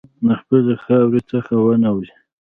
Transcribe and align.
له 0.25 0.33
خپلې 0.41 0.73
خاورې 0.83 1.21
څخه 1.31 1.53
ونه 1.63 1.89
وځې. 1.95 2.15